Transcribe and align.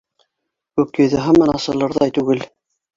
Күк 0.81 1.01
йөҙө 1.05 1.23
һаман 1.27 1.55
асылырҙай 1.59 2.19
түгел 2.21 2.47